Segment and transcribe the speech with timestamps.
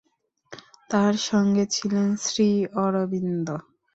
[0.89, 2.49] তাঁর সঙ্গে ছিলেন শ্রী
[2.83, 3.47] অরবিন্দ।